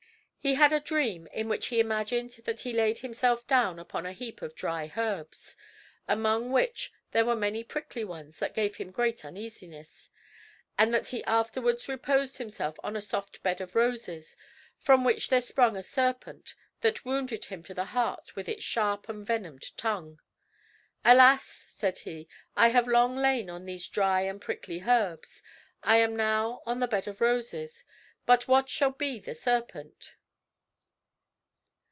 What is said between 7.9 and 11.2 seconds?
ones that gave him great uneasiness, and that